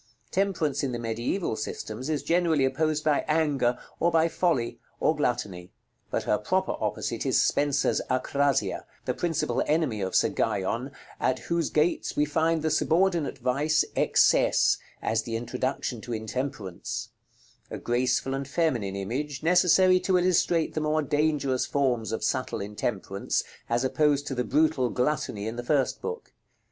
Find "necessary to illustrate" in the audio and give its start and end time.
19.43-20.73